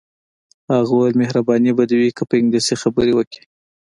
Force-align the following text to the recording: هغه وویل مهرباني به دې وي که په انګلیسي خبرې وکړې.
هغه 0.73 0.91
وویل 0.93 1.15
مهرباني 1.21 1.71
به 1.77 1.83
دې 1.89 1.95
وي 1.99 2.09
که 2.17 2.23
په 2.29 2.33
انګلیسي 2.39 2.75
خبرې 2.83 3.13
وکړې. 3.15 3.41